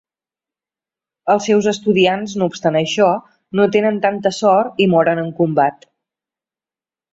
Els 1.33 1.45
seus 1.49 1.67
estudiants, 1.71 2.33
no 2.43 2.47
obstant 2.53 2.79
això, 2.81 3.11
no 3.61 3.69
tenen 3.77 4.01
tanta 4.07 4.33
sort 4.41 4.83
i 4.87 4.91
moren 4.97 5.25
en 5.27 5.33
combat. 5.45 5.89